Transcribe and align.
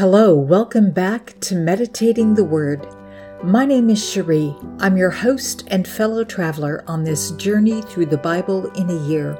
Hello, 0.00 0.34
welcome 0.34 0.92
back 0.92 1.38
to 1.40 1.54
Meditating 1.54 2.34
the 2.34 2.42
Word. 2.42 2.88
My 3.44 3.66
name 3.66 3.90
is 3.90 4.02
Cherie. 4.02 4.56
I'm 4.78 4.96
your 4.96 5.10
host 5.10 5.64
and 5.66 5.86
fellow 5.86 6.24
traveler 6.24 6.82
on 6.86 7.04
this 7.04 7.32
journey 7.32 7.82
through 7.82 8.06
the 8.06 8.16
Bible 8.16 8.70
in 8.70 8.88
a 8.88 9.06
year. 9.06 9.34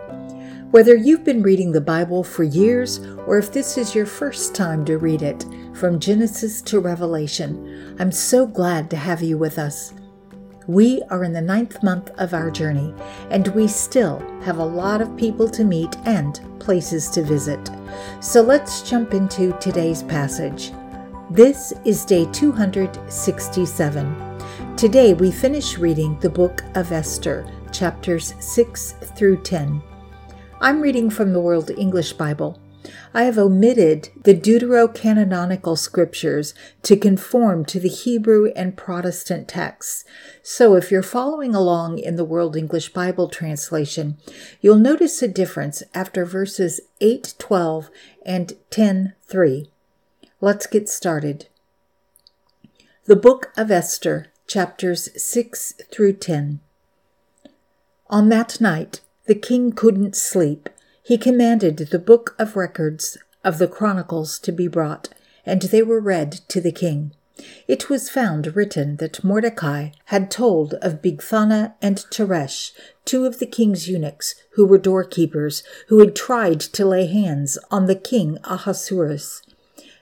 Whether 0.71 0.94
you've 0.96 1.24
been 1.24 1.42
reading 1.42 1.72
the 1.72 1.81
Bible 1.81 2.22
for 2.22 2.42
years 2.42 2.99
or 3.26 3.38
if 3.38 3.51
this 3.51 3.78
is 3.78 3.94
your 3.94 4.04
first 4.04 4.54
time 4.54 4.85
to 4.85 4.99
read 4.99 5.22
it, 5.22 5.46
from 5.72 5.99
Genesis 5.99 6.61
to 6.61 6.79
Revelation, 6.79 7.97
I'm 7.99 8.13
so 8.13 8.47
glad 8.47 8.90
to 8.90 8.99
have 8.99 9.22
you 9.22 9.38
with 9.38 9.58
us. 9.58 9.95
We 10.67 11.01
are 11.08 11.24
in 11.24 11.33
the 11.33 11.40
ninth 11.40 11.83
month 11.83 12.11
of 12.19 12.35
our 12.35 12.51
journey, 12.51 12.92
and 13.31 13.49
we 13.49 13.67
still 13.67 14.19
have 14.42 14.58
a 14.58 14.63
lot 14.63 15.01
of 15.01 15.17
people 15.17 15.49
to 15.49 15.65
meet 15.65 15.97
and 16.05 16.38
places 16.61 17.09
to 17.12 17.23
visit. 17.23 17.70
So 18.20 18.43
let's 18.43 18.88
jump 18.88 19.15
into 19.15 19.57
today's 19.61 20.03
passage. 20.03 20.73
This 21.31 21.73
is 21.85 22.05
day 22.05 22.27
267. 22.33 24.77
Today 24.77 25.15
we 25.15 25.31
finish 25.31 25.79
reading 25.79 26.19
the 26.21 26.31
book 26.31 26.65
of 26.75 26.93
Esther, 26.93 27.47
chapters 27.73 28.34
6 28.41 28.93
through 29.17 29.43
10. 29.43 29.81
I'm 30.61 30.81
reading 30.81 31.09
from 31.09 31.33
the 31.33 31.41
World 31.41 31.71
English 31.71 32.15
Bible. 32.15 32.61
I 33.12 33.25
have 33.25 33.39
omitted 33.39 34.09
the 34.23 34.34
deuterocanonical 34.34 35.77
scriptures 35.77 36.55
to 36.83 36.97
conform 36.97 37.65
to 37.66 37.80
the 37.80 37.89
Hebrew 37.89 38.53
and 38.56 38.77
Protestant 38.77 39.48
texts. 39.48 40.05
So 40.43 40.75
if 40.77 40.91
you're 40.91 41.03
following 41.03 41.55
along 41.55 41.98
in 41.98 42.16
the 42.16 42.25
World 42.25 42.56
English 42.56 42.93
Bible 42.93 43.29
translation, 43.29 44.16
you'll 44.61 44.77
notice 44.77 45.20
a 45.23 45.29
difference 45.29 45.83
after 45.95 46.25
verses 46.25 46.80
8:12 47.01 47.91
and 48.25 48.55
10:3. 48.70 49.70
Let's 50.41 50.67
get 50.67 50.89
started. 50.89 51.48
The 53.05 53.17
Book 53.17 53.53
of 53.56 53.70
Esther, 53.70 54.27
chapters 54.47 55.11
6 55.20 55.75
through 55.91 56.14
10. 56.14 56.61
On 58.08 58.28
that 58.28 58.61
night, 58.61 59.01
the 59.27 59.34
king 59.34 59.73
couldn't 59.73 60.17
sleep 60.17 60.69
he 61.03 61.19
commanded 61.19 61.79
the 61.79 61.98
book 61.98 62.34
of 62.39 62.56
records 62.56 63.17
of 63.43 63.59
the 63.59 63.69
Chronicles 63.69 64.39
to 64.39 64.53
be 64.53 64.69
brought, 64.69 65.09
and 65.47 65.62
they 65.62 65.83
were 65.83 66.01
read 66.01 66.33
to 66.48 66.61
the 66.61 66.73
king. 66.73 67.12
It 67.67 67.89
was 67.89 68.11
found 68.11 68.55
written 68.55 68.97
that 68.97 69.25
Mordecai 69.25 69.91
had 70.07 70.31
told 70.31 70.75
of 70.75 71.01
Bigthana 71.01 71.75
and 71.81 72.05
Teresh, 72.11 72.73
two 73.05 73.25
of 73.25 73.39
the 73.39 73.47
king's 73.47 73.89
eunuchs, 73.89 74.34
who 74.53 74.67
were 74.67 74.79
doorkeepers, 74.79 75.62
who 75.89 76.01
had 76.01 76.15
tried 76.15 76.61
to 76.61 76.84
lay 76.84 77.07
hands 77.07 77.59
on 77.70 77.87
the 77.87 77.95
king 77.95 78.39
Ahasuerus. 78.45 79.42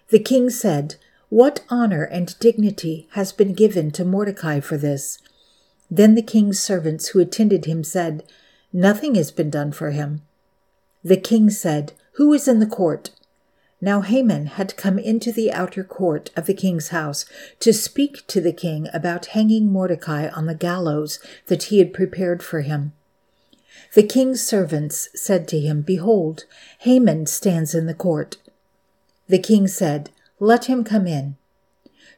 The 0.08 0.18
king 0.18 0.50
said, 0.50 0.96
What 1.28 1.60
honor 1.68 2.04
and 2.04 2.38
dignity 2.40 3.08
has 3.12 3.32
been 3.32 3.52
given 3.52 3.90
to 3.92 4.04
Mordecai 4.04 4.60
for 4.60 4.76
this? 4.76 5.18
Then 5.90 6.14
the 6.14 6.22
king's 6.22 6.58
servants 6.58 7.08
who 7.08 7.20
attended 7.20 7.66
him 7.66 7.84
said, 7.84 8.24
Nothing 8.72 9.14
has 9.14 9.30
been 9.30 9.50
done 9.50 9.72
for 9.72 9.90
him. 9.90 10.22
The 11.04 11.16
king 11.16 11.50
said, 11.50 11.92
Who 12.12 12.32
is 12.32 12.48
in 12.48 12.58
the 12.58 12.66
court? 12.66 13.10
Now 13.80 14.00
Haman 14.00 14.46
had 14.46 14.76
come 14.76 14.98
into 14.98 15.30
the 15.30 15.52
outer 15.52 15.84
court 15.84 16.30
of 16.36 16.46
the 16.46 16.54
king's 16.54 16.88
house 16.88 17.24
to 17.60 17.72
speak 17.72 18.26
to 18.26 18.40
the 18.40 18.52
king 18.52 18.88
about 18.92 19.26
hanging 19.26 19.70
Mordecai 19.70 20.28
on 20.28 20.46
the 20.46 20.54
gallows 20.54 21.20
that 21.46 21.64
he 21.64 21.78
had 21.78 21.92
prepared 21.92 22.42
for 22.42 22.62
him. 22.62 22.92
The 23.94 24.02
king's 24.02 24.42
servants 24.44 25.08
said 25.14 25.46
to 25.48 25.60
him, 25.60 25.82
Behold, 25.82 26.44
Haman 26.80 27.26
stands 27.26 27.74
in 27.74 27.86
the 27.86 27.94
court. 27.94 28.36
The 29.28 29.38
king 29.38 29.68
said, 29.68 30.10
Let 30.40 30.64
him 30.64 30.82
come 30.82 31.06
in. 31.06 31.36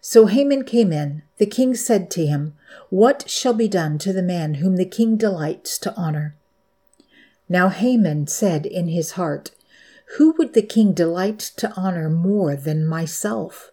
So 0.00 0.27
Haman 0.27 0.65
came 0.65 0.92
in. 0.92 1.22
The 1.37 1.47
king 1.47 1.75
said 1.75 2.11
to 2.12 2.27
him, 2.27 2.55
What 2.89 3.28
shall 3.28 3.53
be 3.53 3.69
done 3.69 3.99
to 3.99 4.12
the 4.15 4.22
man 4.22 4.54
whom 4.54 4.77
the 4.77 4.87
king 4.87 5.16
delights 5.16 5.78
to 5.81 5.94
honor? 5.94 6.34
Now 7.53 7.69
Haman 7.69 8.28
said 8.28 8.65
in 8.65 8.87
his 8.87 9.12
heart, 9.12 9.50
Who 10.16 10.37
would 10.38 10.55
the 10.55 10.62
king 10.62 10.93
delight 10.93 11.41
to 11.56 11.72
honor 11.72 12.09
more 12.09 12.55
than 12.55 12.87
myself? 12.87 13.72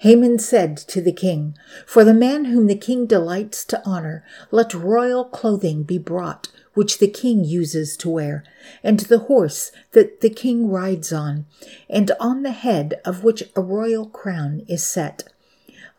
Haman 0.00 0.38
said 0.38 0.76
to 0.76 1.00
the 1.00 1.12
king, 1.12 1.56
For 1.86 2.04
the 2.04 2.12
man 2.12 2.44
whom 2.44 2.66
the 2.66 2.76
king 2.76 3.06
delights 3.06 3.64
to 3.66 3.80
honor, 3.86 4.22
let 4.50 4.74
royal 4.74 5.24
clothing 5.24 5.84
be 5.84 5.96
brought, 5.96 6.48
which 6.74 6.98
the 6.98 7.08
king 7.08 7.44
uses 7.44 7.96
to 7.96 8.10
wear, 8.10 8.44
and 8.84 9.00
the 9.00 9.20
horse 9.20 9.72
that 9.92 10.20
the 10.20 10.28
king 10.28 10.68
rides 10.68 11.14
on, 11.14 11.46
and 11.88 12.10
on 12.20 12.42
the 12.42 12.50
head 12.50 13.00
of 13.06 13.24
which 13.24 13.44
a 13.56 13.62
royal 13.62 14.04
crown 14.04 14.66
is 14.68 14.86
set. 14.86 15.31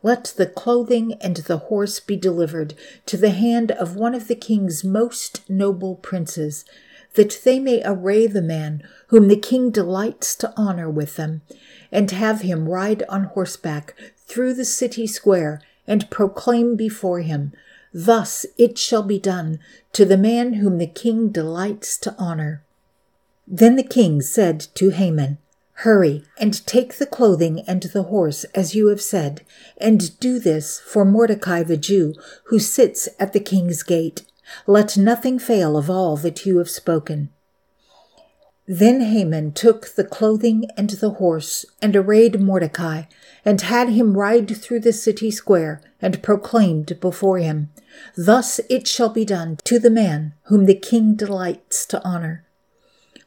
Let 0.04 0.34
the 0.36 0.44
clothing 0.44 1.14
and 1.22 1.38
the 1.38 1.56
horse 1.56 1.98
be 1.98 2.14
delivered 2.14 2.74
to 3.06 3.16
the 3.16 3.30
hand 3.30 3.70
of 3.70 3.96
one 3.96 4.14
of 4.14 4.28
the 4.28 4.34
king's 4.34 4.84
most 4.84 5.48
noble 5.48 5.94
princes, 5.94 6.66
that 7.14 7.40
they 7.42 7.58
may 7.58 7.80
array 7.82 8.26
the 8.26 8.42
man 8.42 8.82
whom 9.06 9.28
the 9.28 9.36
king 9.36 9.70
delights 9.70 10.36
to 10.36 10.52
honor 10.58 10.90
with 10.90 11.16
them, 11.16 11.40
and 11.90 12.10
have 12.10 12.42
him 12.42 12.68
ride 12.68 13.02
on 13.08 13.24
horseback 13.24 13.94
through 14.18 14.52
the 14.52 14.66
city 14.66 15.06
square 15.06 15.62
and 15.86 16.10
proclaim 16.10 16.76
before 16.76 17.20
him, 17.20 17.54
Thus 17.94 18.44
it 18.58 18.76
shall 18.76 19.04
be 19.04 19.18
done 19.18 19.58
to 19.94 20.04
the 20.04 20.18
man 20.18 20.54
whom 20.54 20.76
the 20.76 20.86
king 20.86 21.30
delights 21.30 21.96
to 22.00 22.14
honor. 22.18 22.62
Then 23.46 23.76
the 23.76 23.82
king 23.82 24.20
said 24.20 24.60
to 24.74 24.90
Haman, 24.90 25.38
Hurry 25.78 26.24
and 26.38 26.66
take 26.66 26.94
the 26.98 27.06
clothing 27.06 27.60
and 27.66 27.82
the 27.82 28.04
horse, 28.04 28.44
as 28.54 28.74
you 28.74 28.88
have 28.88 29.02
said, 29.02 29.42
and 29.76 30.18
do 30.20 30.38
this 30.38 30.80
for 30.80 31.04
Mordecai 31.04 31.62
the 31.62 31.76
Jew, 31.76 32.14
who 32.44 32.58
sits 32.58 33.08
at 33.18 33.32
the 33.32 33.40
king's 33.40 33.82
gate. 33.82 34.24
Let 34.66 34.96
nothing 34.96 35.38
fail 35.38 35.76
of 35.76 35.90
all 35.90 36.16
that 36.18 36.46
you 36.46 36.58
have 36.58 36.70
spoken. 36.70 37.30
Then 38.66 39.02
Haman 39.02 39.52
took 39.52 39.94
the 39.94 40.04
clothing 40.04 40.70
and 40.76 40.88
the 40.88 41.10
horse, 41.10 41.66
and 41.82 41.94
arrayed 41.94 42.40
Mordecai, 42.40 43.02
and 43.44 43.60
had 43.60 43.90
him 43.90 44.16
ride 44.16 44.56
through 44.56 44.80
the 44.80 44.92
city 44.92 45.30
square, 45.30 45.82
and 46.00 46.22
proclaimed 46.22 46.98
before 47.00 47.38
him, 47.38 47.70
Thus 48.16 48.60
it 48.70 48.86
shall 48.86 49.10
be 49.10 49.26
done 49.26 49.58
to 49.64 49.78
the 49.78 49.90
man 49.90 50.32
whom 50.44 50.64
the 50.64 50.74
king 50.74 51.14
delights 51.14 51.84
to 51.86 52.02
honor. 52.04 52.44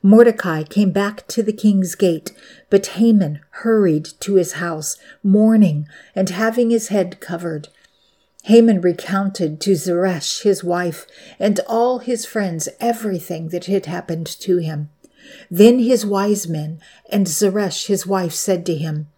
Mordecai 0.08 0.64
came 0.64 0.92
back 0.92 1.28
to 1.28 1.44
the 1.44 1.52
king's 1.52 1.94
gate, 1.94 2.32
but 2.70 2.96
Haman 2.96 3.42
hurried 3.50 4.06
to 4.22 4.36
his 4.36 4.54
house, 4.54 4.96
mourning 5.22 5.86
and 6.16 6.30
having 6.30 6.70
his 6.70 6.88
head 6.88 7.20
covered. 7.20 7.68
Haman 8.44 8.80
recounted 8.80 9.60
to 9.60 9.76
Zeresh, 9.76 10.44
his 10.44 10.64
wife, 10.64 11.08
and 11.38 11.60
all 11.68 12.00
his 12.00 12.26
friends 12.26 12.70
everything 12.80 13.50
that 13.50 13.66
had 13.66 13.86
happened 13.86 14.28
to 14.28 14.60
him. 14.60 14.90
Then 15.52 15.80
his 15.80 16.06
wise 16.06 16.48
men 16.48 16.80
and 17.10 17.28
Zeresh, 17.28 17.88
his 17.88 18.08
wife, 18.08 18.34
said 18.34 18.66
to 18.68 18.76
him, 18.76 19.10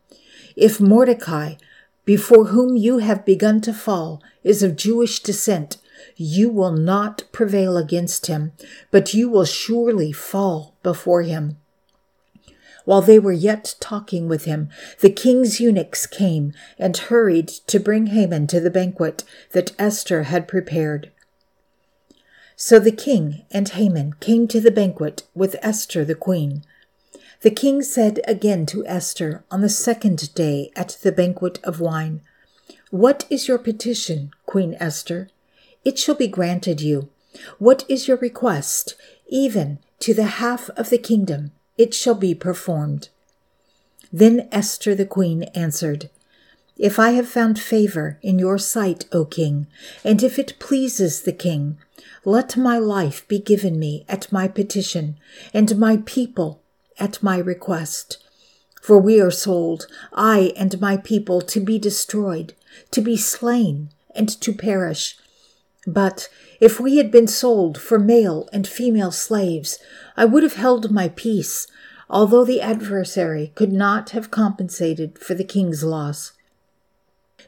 If 0.55 0.81
Mordecai, 0.81 1.57
before 2.03 2.45
whom 2.45 2.75
you 2.75 2.97
have 2.97 3.25
begun 3.25 3.61
to 3.61 3.73
fall, 3.75 4.23
is 4.43 4.63
of 4.63 4.75
Jewish 4.75 5.19
descent, 5.19 5.77
you 6.15 6.49
will 6.49 6.71
not 6.71 7.23
prevail 7.31 7.77
against 7.77 8.27
him, 8.27 8.51
but 8.91 9.13
you 9.13 9.29
will 9.29 9.45
surely 9.45 10.11
fall 10.11 10.75
before 10.83 11.23
him. 11.23 11.57
While 12.85 13.01
they 13.01 13.19
were 13.19 13.31
yet 13.31 13.75
talking 13.79 14.27
with 14.27 14.45
him, 14.45 14.69
the 14.99 15.11
king's 15.11 15.59
eunuchs 15.59 16.07
came 16.07 16.53
and 16.79 16.97
hurried 16.97 17.47
to 17.67 17.79
bring 17.79 18.07
Haman 18.07 18.47
to 18.47 18.59
the 18.59 18.71
banquet 18.71 19.23
that 19.51 19.73
Esther 19.77 20.23
had 20.23 20.47
prepared. 20.47 21.11
So 22.55 22.79
the 22.79 22.91
king 22.91 23.45
and 23.51 23.69
Haman 23.69 24.13
came 24.19 24.47
to 24.47 24.59
the 24.59 24.71
banquet 24.71 25.23
with 25.35 25.55
Esther 25.61 26.03
the 26.03 26.15
queen. 26.15 26.63
The 27.41 27.51
king 27.51 27.81
said 27.83 28.19
again 28.27 28.65
to 28.65 28.85
Esther 28.85 29.45
on 29.49 29.61
the 29.61 29.69
second 29.69 30.33
day 30.33 30.71
at 30.75 30.97
the 31.01 31.11
banquet 31.11 31.59
of 31.63 31.79
wine, 31.79 32.21
What 32.89 33.25
is 33.29 33.47
your 33.47 33.59
petition, 33.59 34.31
Queen 34.45 34.75
Esther? 34.79 35.29
It 35.83 35.97
shall 35.97 36.15
be 36.15 36.27
granted 36.27 36.81
you. 36.81 37.09
What 37.57 37.85
is 37.87 38.07
your 38.07 38.17
request? 38.17 38.95
Even 39.27 39.79
to 39.99 40.13
the 40.13 40.39
half 40.41 40.69
of 40.71 40.89
the 40.89 40.97
kingdom, 40.97 41.51
it 41.77 41.93
shall 41.93 42.15
be 42.15 42.33
performed. 42.33 43.09
Then 44.11 44.47
Esther 44.51 44.95
the 44.95 45.05
queen 45.05 45.43
answered, 45.55 46.09
If 46.77 46.97
I 46.97 47.11
have 47.11 47.29
found 47.29 47.59
favor 47.59 48.17
in 48.21 48.39
your 48.39 48.57
sight, 48.57 49.05
O 49.11 49.25
king, 49.25 49.67
and 50.03 50.23
if 50.23 50.39
it 50.39 50.57
pleases 50.59 51.21
the 51.21 51.33
king, 51.33 51.77
let 52.25 52.57
my 52.57 52.77
life 52.77 53.27
be 53.27 53.39
given 53.39 53.77
me 53.77 54.05
at 54.09 54.31
my 54.31 54.47
petition, 54.47 55.17
and 55.53 55.77
my 55.77 56.01
people 56.05 56.61
at 56.99 57.21
my 57.21 57.37
request. 57.37 58.17
For 58.81 58.97
we 58.97 59.19
are 59.21 59.31
sold, 59.31 59.87
I 60.13 60.53
and 60.55 60.81
my 60.81 60.97
people, 60.97 61.41
to 61.41 61.59
be 61.59 61.77
destroyed, 61.77 62.53
to 62.91 63.01
be 63.01 63.17
slain, 63.17 63.89
and 64.15 64.29
to 64.41 64.53
perish. 64.53 65.17
But 65.87 66.29
if 66.59 66.79
we 66.79 66.97
had 66.97 67.09
been 67.09 67.27
sold 67.27 67.79
for 67.79 67.97
male 67.97 68.49
and 68.51 68.67
female 68.67 69.11
slaves, 69.11 69.79
I 70.17 70.25
would 70.25 70.43
have 70.43 70.55
held 70.55 70.91
my 70.91 71.09
peace. 71.09 71.67
although 72.09 72.43
the 72.43 72.61
adversary 72.61 73.51
could 73.55 73.71
not 73.71 74.09
have 74.11 74.31
compensated 74.31 75.19
for 75.19 75.35
the 75.35 75.43
king's 75.43 75.83
loss. 75.83 76.31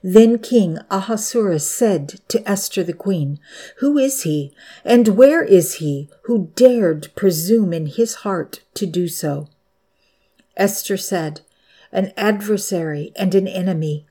Then 0.04 0.38
King 0.38 0.80
Ahasuerus 0.90 1.70
said 1.70 2.22
to 2.30 2.48
Esther 2.50 2.84
the 2.84 2.94
queen, 2.94 3.40
Who 3.78 3.98
is 3.98 4.24
he, 4.24 4.54
and 4.86 5.10
where 5.10 5.44
is 5.44 5.76
he 5.76 6.10
who 6.24 6.52
dared 6.56 7.14
presume 7.16 7.74
in 7.74 7.88
his 7.88 8.16
heart 8.16 8.62
to 8.76 8.86
do 8.86 9.08
so? 9.08 9.48
Esther 10.56 10.98
said, 10.98 11.42
An 11.92 12.14
adversary 12.16 13.12
and 13.16 13.36
an 13.36 13.48
enemy, 13.48 14.06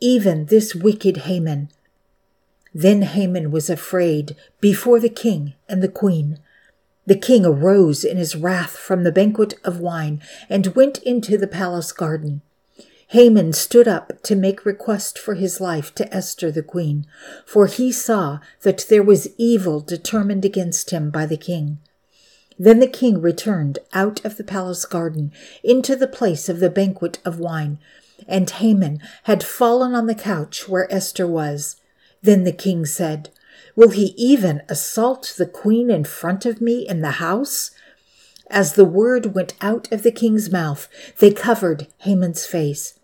even 0.00 0.46
this 0.46 0.74
wicked 0.74 1.18
Haman. 1.18 1.70
Then 2.74 3.02
Haman 3.02 3.50
was 3.50 3.70
afraid 3.70 4.36
before 4.60 5.00
the 5.00 5.08
king 5.08 5.54
and 5.68 5.82
the 5.82 5.88
queen. 5.88 6.38
The 7.06 7.16
king 7.16 7.46
arose 7.46 8.04
in 8.04 8.16
his 8.16 8.36
wrath 8.36 8.76
from 8.76 9.02
the 9.04 9.12
banquet 9.12 9.54
of 9.64 9.80
wine 9.80 10.20
and 10.48 10.74
went 10.74 10.98
into 10.98 11.38
the 11.38 11.46
palace 11.46 11.92
garden. 11.92 12.42
Haman 13.08 13.54
stood 13.54 13.88
up 13.88 14.22
to 14.24 14.36
make 14.36 14.66
request 14.66 15.18
for 15.18 15.34
his 15.34 15.62
life 15.62 15.94
to 15.94 16.14
Esther 16.14 16.50
the 16.50 16.62
queen, 16.62 17.06
for 17.46 17.66
he 17.66 17.90
saw 17.90 18.40
that 18.60 18.84
there 18.90 19.02
was 19.02 19.28
evil 19.38 19.80
determined 19.80 20.44
against 20.44 20.90
him 20.90 21.08
by 21.08 21.24
the 21.24 21.38
king. 21.38 21.78
Then 22.58 22.80
the 22.80 22.86
king 22.86 23.22
returned 23.22 23.78
out 23.94 24.22
of 24.26 24.36
the 24.36 24.44
palace 24.44 24.84
garden 24.84 25.32
into 25.64 25.96
the 25.96 26.06
place 26.06 26.50
of 26.50 26.60
the 26.60 26.68
banquet 26.68 27.18
of 27.24 27.38
wine, 27.38 27.78
and 28.26 28.50
Haman 28.50 29.00
had 29.22 29.42
fallen 29.42 29.94
on 29.94 30.06
the 30.06 30.14
couch 30.14 30.68
where 30.68 30.92
Esther 30.92 31.26
was. 31.26 31.76
Then 32.22 32.44
the 32.44 32.52
king 32.52 32.84
said, 32.84 33.30
Will 33.76 33.90
he 33.90 34.14
even 34.16 34.62
assault 34.68 35.34
the 35.36 35.46
queen 35.46 35.90
in 35.90 36.04
front 36.04 36.44
of 36.46 36.60
me 36.60 36.86
in 36.86 37.00
the 37.00 37.12
house? 37.12 37.70
As 38.50 38.74
the 38.74 38.84
word 38.84 39.34
went 39.34 39.54
out 39.60 39.90
of 39.92 40.02
the 40.02 40.12
king's 40.12 40.50
mouth, 40.50 40.88
they 41.18 41.32
covered 41.32 41.86
Haman's 41.98 42.46
face. 42.46 42.98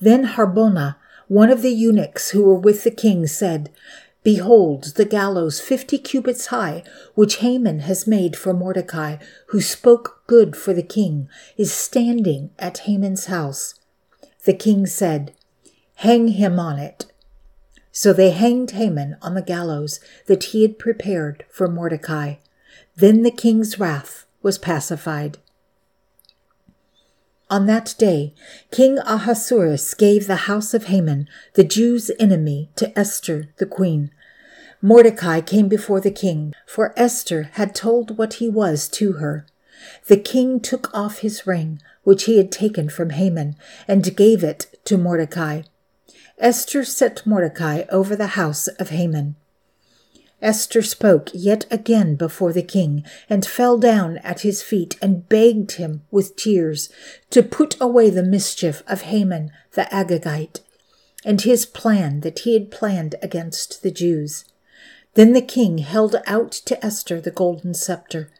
Then 0.00 0.24
Harbonah, 0.24 0.98
one 1.28 1.50
of 1.50 1.62
the 1.62 1.70
eunuchs 1.70 2.30
who 2.30 2.42
were 2.42 2.58
with 2.58 2.84
the 2.84 2.90
king, 2.90 3.26
said, 3.26 3.70
Behold, 4.22 4.94
the 4.96 5.04
gallows 5.04 5.60
fifty 5.60 5.98
cubits 5.98 6.46
high, 6.46 6.82
which 7.14 7.36
Haman 7.36 7.80
has 7.80 8.08
made 8.08 8.34
for 8.36 8.52
Mordecai, 8.52 9.18
who 9.48 9.60
spoke 9.60 10.22
good 10.26 10.56
for 10.56 10.72
the 10.72 10.82
king, 10.82 11.28
is 11.56 11.72
standing 11.72 12.50
at 12.58 12.78
Haman's 12.78 13.26
house. 13.26 13.74
The 14.44 14.54
king 14.54 14.86
said, 14.86 15.32
Hang 15.96 16.28
him 16.28 16.58
on 16.58 16.78
it. 16.78 17.05
So 17.98 18.12
they 18.12 18.28
hanged 18.28 18.72
Haman 18.72 19.16
on 19.22 19.32
the 19.32 19.40
gallows 19.40 20.00
that 20.26 20.44
he 20.44 20.60
had 20.60 20.78
prepared 20.78 21.46
for 21.48 21.66
Mordecai. 21.66 22.34
Then 22.94 23.22
the 23.22 23.30
king's 23.30 23.80
wrath 23.80 24.26
was 24.42 24.58
pacified. 24.58 25.38
On 27.48 27.64
that 27.64 27.94
day, 27.96 28.34
King 28.70 28.98
Ahasuerus 28.98 29.94
gave 29.94 30.26
the 30.26 30.44
house 30.44 30.74
of 30.74 30.84
Haman, 30.84 31.26
the 31.54 31.64
Jews' 31.64 32.10
enemy, 32.18 32.68
to 32.76 32.96
Esther 32.98 33.48
the 33.56 33.64
queen. 33.64 34.10
Mordecai 34.82 35.40
came 35.40 35.66
before 35.66 36.02
the 36.02 36.10
king, 36.10 36.52
for 36.66 36.92
Esther 36.98 37.44
had 37.52 37.74
told 37.74 38.18
what 38.18 38.34
he 38.34 38.48
was 38.50 38.88
to 38.88 39.12
her. 39.12 39.46
The 40.06 40.18
king 40.18 40.60
took 40.60 40.92
off 40.92 41.20
his 41.20 41.46
ring, 41.46 41.80
which 42.02 42.24
he 42.24 42.36
had 42.36 42.52
taken 42.52 42.90
from 42.90 43.08
Haman, 43.08 43.56
and 43.88 44.14
gave 44.14 44.44
it 44.44 44.66
to 44.84 44.98
Mordecai. 44.98 45.62
Esther 46.38 46.84
set 46.84 47.26
Mordecai 47.26 47.84
over 47.90 48.14
the 48.14 48.28
house 48.28 48.68
of 48.68 48.90
Haman. 48.90 49.36
Esther 50.42 50.82
spoke 50.82 51.30
yet 51.32 51.64
again 51.70 52.14
before 52.14 52.52
the 52.52 52.62
king, 52.62 53.04
and 53.28 53.46
fell 53.46 53.78
down 53.78 54.18
at 54.18 54.40
his 54.40 54.62
feet, 54.62 54.96
and 55.00 55.28
begged 55.30 55.72
him 55.72 56.02
with 56.10 56.36
tears 56.36 56.90
to 57.30 57.42
put 57.42 57.80
away 57.80 58.10
the 58.10 58.22
mischief 58.22 58.82
of 58.86 59.02
Haman 59.02 59.50
the 59.72 59.88
Agagite, 59.90 60.60
and 61.24 61.40
his 61.40 61.64
plan 61.64 62.20
that 62.20 62.40
he 62.40 62.52
had 62.52 62.70
planned 62.70 63.14
against 63.22 63.82
the 63.82 63.90
Jews. 63.90 64.44
Then 65.14 65.32
the 65.32 65.40
king 65.40 65.78
held 65.78 66.16
out 66.26 66.52
to 66.52 66.84
Esther 66.84 67.18
the 67.18 67.30
golden 67.30 67.72
scepter. 67.72 68.30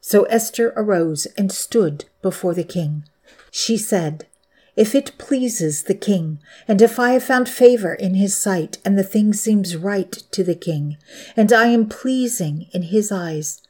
So 0.00 0.24
Esther 0.24 0.72
arose 0.74 1.26
and 1.38 1.52
stood 1.52 2.06
before 2.20 2.54
the 2.54 2.64
king. 2.64 3.04
She 3.52 3.76
said, 3.76 4.26
if 4.74 4.94
it 4.94 5.18
pleases 5.18 5.82
the 5.82 5.94
king, 5.94 6.38
and 6.66 6.80
if 6.80 6.98
I 6.98 7.12
have 7.12 7.24
found 7.24 7.48
favor 7.48 7.94
in 7.94 8.14
his 8.14 8.36
sight, 8.36 8.78
and 8.84 8.98
the 8.98 9.02
thing 9.02 9.32
seems 9.32 9.76
right 9.76 10.12
to 10.12 10.42
the 10.42 10.54
king, 10.54 10.96
and 11.36 11.52
I 11.52 11.66
am 11.66 11.88
pleasing 11.88 12.68
in 12.72 12.84
his 12.84 13.12
eyes, 13.12 13.60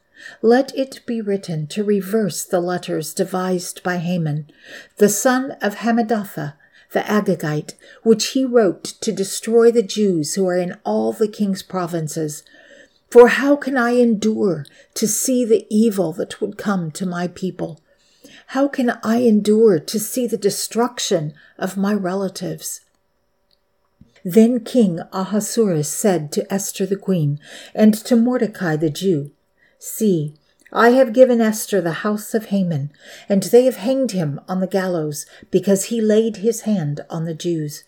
let 0.41 0.73
it 0.77 1.01
be 1.05 1.19
written 1.19 1.67
to 1.67 1.83
reverse 1.83 2.45
the 2.45 2.61
letters 2.61 3.13
devised 3.13 3.83
by 3.83 3.97
Haman, 3.97 4.49
the 4.97 5.09
son 5.09 5.51
of 5.61 5.75
Hammedatha, 5.75 6.53
the 6.93 7.01
Agagite, 7.01 7.73
which 8.03 8.27
he 8.27 8.45
wrote 8.45 8.83
to 9.01 9.11
destroy 9.11 9.71
the 9.71 9.83
Jews 9.83 10.35
who 10.35 10.47
are 10.47 10.57
in 10.57 10.77
all 10.85 11.11
the 11.11 11.27
king's 11.27 11.63
provinces. 11.63 12.43
For 13.09 13.27
how 13.27 13.55
can 13.55 13.77
I 13.77 13.91
endure 13.91 14.65
to 14.93 15.07
see 15.07 15.43
the 15.43 15.67
evil 15.69 16.13
that 16.13 16.39
would 16.39 16.57
come 16.57 16.91
to 16.91 17.05
my 17.05 17.27
people? 17.27 17.81
How 18.53 18.67
can 18.67 18.99
I 19.01 19.21
endure 19.21 19.79
to 19.79 19.99
see 19.99 20.27
the 20.27 20.37
destruction 20.37 21.33
of 21.57 21.75
my 21.75 21.91
relatives? 21.91 22.81
Then 24.23 24.59
King 24.59 24.99
Ahasuerus 25.11 25.89
said 25.89 26.31
to 26.33 26.53
Esther 26.53 26.85
the 26.85 26.95
queen 26.95 27.39
and 27.73 27.95
to 28.05 28.15
Mordecai 28.15 28.75
the 28.75 28.91
Jew, 28.91 29.31
See, 29.79 30.35
I 30.71 30.91
have 30.91 31.13
given 31.13 31.41
Esther 31.41 31.81
the 31.81 32.03
house 32.05 32.35
of 32.35 32.45
Haman, 32.45 32.91
and 33.27 33.41
they 33.41 33.65
have 33.65 33.77
hanged 33.77 34.11
him 34.11 34.39
on 34.47 34.59
the 34.59 34.67
gallows 34.67 35.25
because 35.49 35.85
he 35.85 35.99
laid 35.99 36.37
his 36.37 36.61
hand 36.61 37.03
on 37.09 37.25
the 37.25 37.33
Jews. 37.33 37.83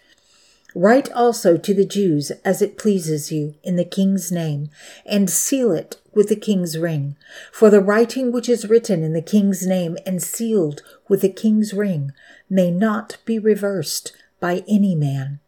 Write 0.78 1.10
also 1.14 1.56
to 1.56 1.74
the 1.74 1.86
Jews 1.86 2.32
as 2.44 2.62
it 2.62 2.78
pleases 2.78 3.32
you 3.32 3.56
in 3.64 3.78
the 3.78 3.86
king's 3.86 4.30
name, 4.30 4.70
and 5.06 5.30
seal 5.30 5.72
it 5.72 6.02
with 6.14 6.28
the 6.28 6.36
king's 6.36 6.78
ring. 6.78 7.16
For 7.54 7.70
the 7.70 7.80
writing 7.80 8.34
which 8.34 8.50
is 8.50 8.68
written 8.68 9.02
in 9.02 9.14
the 9.14 9.22
king's 9.22 9.66
name 9.66 9.98
and 10.06 10.22
sealed 10.22 10.82
with 11.08 11.22
the 11.22 11.30
king's 11.30 11.74
ring 11.74 12.12
may 12.50 12.72
not 12.72 13.18
be 13.24 13.40
reversed 13.40 14.12
by 14.42 14.66
any 14.68 14.96
man. 14.96 15.40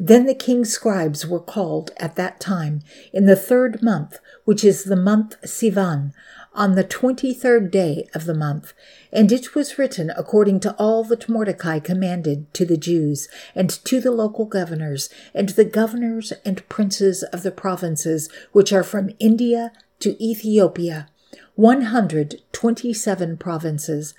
Then 0.00 0.24
the 0.24 0.34
king's 0.34 0.70
scribes 0.70 1.26
were 1.26 1.38
called 1.38 1.92
at 1.98 2.16
that 2.16 2.40
time 2.40 2.80
in 3.12 3.26
the 3.26 3.36
third 3.36 3.82
month, 3.82 4.18
which 4.44 4.64
is 4.64 4.84
the 4.84 4.96
month 4.96 5.40
Sivan, 5.42 6.12
on 6.54 6.74
the 6.74 6.84
twenty 6.84 7.34
third 7.34 7.70
day 7.70 8.08
of 8.14 8.26
the 8.26 8.34
month, 8.34 8.72
and 9.12 9.32
it 9.32 9.54
was 9.54 9.78
written 9.78 10.10
according 10.16 10.60
to 10.60 10.74
all 10.76 11.02
that 11.04 11.28
Mordecai 11.28 11.78
commanded 11.80 12.52
to 12.54 12.64
the 12.64 12.76
Jews, 12.76 13.28
and 13.54 13.68
to 13.70 14.00
the 14.00 14.12
local 14.12 14.44
governors, 14.44 15.10
and 15.34 15.50
the 15.50 15.64
governors 15.64 16.32
and 16.44 16.68
princes 16.68 17.22
of 17.24 17.42
the 17.42 17.50
provinces 17.50 18.28
which 18.52 18.72
are 18.72 18.84
from 18.84 19.10
India 19.18 19.72
to 20.00 20.22
Ethiopia, 20.22 21.08
one 21.54 21.82
hundred 21.82 22.42
twenty 22.52 22.92
seven 22.92 23.36
provinces, 23.36 24.14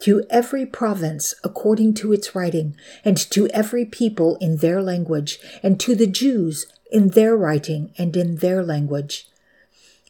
to 0.00 0.24
every 0.28 0.66
province 0.66 1.34
according 1.42 1.94
to 1.94 2.12
its 2.12 2.34
writing, 2.34 2.76
and 3.04 3.16
to 3.16 3.48
every 3.48 3.84
people 3.84 4.36
in 4.36 4.58
their 4.58 4.82
language, 4.82 5.38
and 5.62 5.80
to 5.80 5.94
the 5.94 6.06
Jews 6.06 6.66
in 6.90 7.08
their 7.08 7.36
writing 7.36 7.92
and 7.98 8.16
in 8.16 8.36
their 8.36 8.62
language 8.62 9.28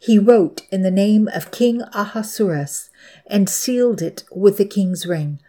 he 0.04 0.18
wrote 0.18 0.60
in 0.70 0.82
the 0.82 0.90
name 0.90 1.28
of 1.28 1.50
King 1.50 1.80
Ahasuerus 1.94 2.90
and 3.26 3.48
sealed 3.48 4.02
it 4.02 4.22
with 4.30 4.58
the 4.58 4.66
king's 4.66 5.06
ring. 5.06 5.40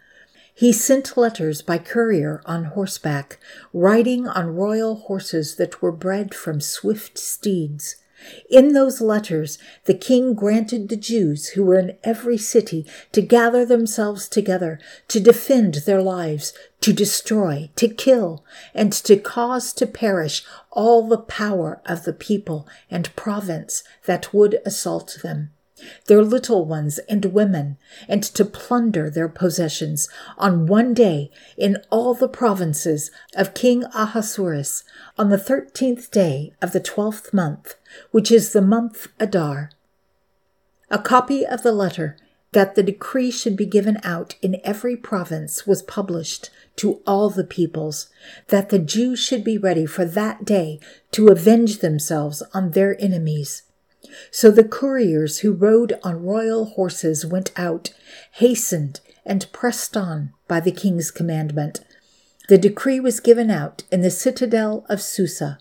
He 0.54 0.72
sent 0.72 1.14
letters 1.14 1.60
by 1.60 1.76
courier 1.76 2.40
on 2.46 2.64
horseback, 2.64 3.38
riding 3.74 4.26
on 4.26 4.56
royal 4.56 4.94
horses 4.94 5.56
that 5.56 5.82
were 5.82 5.92
bred 5.92 6.34
from 6.34 6.62
swift 6.62 7.18
steeds. 7.18 7.96
In 8.48 8.72
those 8.72 9.00
letters, 9.00 9.58
the 9.84 9.94
king 9.94 10.34
granted 10.34 10.88
the 10.88 10.96
Jews 10.96 11.48
who 11.48 11.64
were 11.64 11.78
in 11.78 11.98
every 12.02 12.38
city 12.38 12.86
to 13.12 13.20
gather 13.20 13.64
themselves 13.64 14.28
together, 14.28 14.78
to 15.08 15.20
defend 15.20 15.74
their 15.74 16.02
lives, 16.02 16.52
to 16.80 16.92
destroy, 16.92 17.70
to 17.76 17.88
kill, 17.88 18.44
and 18.74 18.92
to 18.92 19.16
cause 19.16 19.72
to 19.74 19.86
perish 19.86 20.44
all 20.70 21.06
the 21.06 21.18
power 21.18 21.80
of 21.84 22.04
the 22.04 22.12
people 22.12 22.66
and 22.90 23.14
province 23.16 23.82
that 24.06 24.32
would 24.32 24.60
assault 24.64 25.18
them 25.22 25.50
their 26.06 26.22
little 26.22 26.64
ones 26.64 26.98
and 27.08 27.26
women, 27.26 27.76
and 28.08 28.22
to 28.22 28.44
plunder 28.44 29.10
their 29.10 29.28
possessions 29.28 30.08
on 30.38 30.66
one 30.66 30.94
day 30.94 31.30
in 31.56 31.76
all 31.90 32.14
the 32.14 32.28
provinces 32.28 33.10
of 33.34 33.54
King 33.54 33.84
Ahasuerus 33.94 34.84
on 35.18 35.28
the 35.28 35.38
thirteenth 35.38 36.10
day 36.10 36.52
of 36.62 36.72
the 36.72 36.80
twelfth 36.80 37.34
month, 37.34 37.74
which 38.10 38.30
is 38.30 38.52
the 38.52 38.62
month 38.62 39.08
Adar. 39.20 39.70
A 40.90 40.98
copy 40.98 41.44
of 41.44 41.62
the 41.62 41.72
letter 41.72 42.16
that 42.52 42.74
the 42.74 42.82
decree 42.82 43.30
should 43.30 43.56
be 43.56 43.66
given 43.66 43.98
out 44.02 44.36
in 44.40 44.60
every 44.64 44.96
province 44.96 45.66
was 45.66 45.82
published 45.82 46.48
to 46.76 47.02
all 47.06 47.28
the 47.28 47.44
peoples, 47.44 48.08
that 48.48 48.70
the 48.70 48.78
Jews 48.78 49.18
should 49.18 49.44
be 49.44 49.58
ready 49.58 49.84
for 49.84 50.04
that 50.04 50.44
day 50.44 50.80
to 51.10 51.28
avenge 51.28 51.78
themselves 51.78 52.42
on 52.54 52.70
their 52.70 52.98
enemies. 53.00 53.62
So 54.30 54.50
the 54.50 54.64
couriers 54.64 55.38
who 55.38 55.52
rode 55.52 55.98
on 56.02 56.22
royal 56.22 56.66
horses 56.66 57.24
went 57.24 57.50
out, 57.56 57.90
hastened, 58.32 59.00
and 59.24 59.50
pressed 59.52 59.96
on 59.96 60.32
by 60.48 60.60
the 60.60 60.72
king's 60.72 61.10
commandment. 61.10 61.80
The 62.48 62.58
decree 62.58 63.00
was 63.00 63.20
given 63.20 63.50
out 63.50 63.82
in 63.90 64.02
the 64.02 64.10
citadel 64.10 64.86
of 64.88 65.02
Susa. 65.02 65.58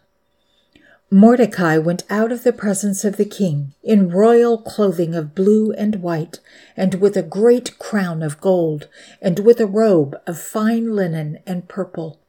Mordecai 1.11 1.77
went 1.77 2.03
out 2.09 2.31
of 2.31 2.43
the 2.43 2.51
presence 2.51 3.05
of 3.05 3.17
the 3.17 3.25
king 3.25 3.73
in 3.83 4.09
royal 4.09 4.57
clothing 4.57 5.15
of 5.15 5.35
blue 5.35 5.71
and 5.71 6.01
white, 6.01 6.39
and 6.75 6.95
with 6.95 7.15
a 7.15 7.23
great 7.23 7.77
crown 7.79 8.21
of 8.21 8.41
gold, 8.41 8.87
and 9.21 9.39
with 9.39 9.59
a 9.59 9.67
robe 9.67 10.15
of 10.27 10.39
fine 10.39 10.95
linen 10.95 11.39
and 11.45 11.69
purple. 11.69 12.19